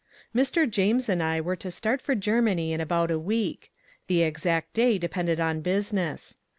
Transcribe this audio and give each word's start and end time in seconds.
Mr. 0.35 0.67
James 0.67 1.07
and 1.07 1.21
I 1.21 1.39
were 1.39 1.55
to 1.57 1.69
start 1.69 2.01
for 2.01 2.15
Germany 2.15 2.73
in 2.73 2.81
about 2.81 3.11
a 3.11 3.19
week. 3.19 3.71
The 4.07 4.23
exact 4.23 4.73
day 4.73 4.97
depended 4.97 5.39
on 5.39 5.61
business. 5.61 6.37